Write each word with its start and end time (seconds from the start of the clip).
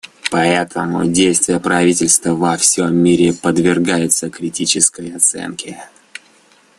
Поэтому 0.31 1.05
действия 1.05 1.59
правительств 1.59 2.25
во 2.25 2.57
всем 2.57 2.95
мире 2.95 3.33
подвергаются 3.35 4.31
критической 4.31 5.15
оценке. 5.15 5.77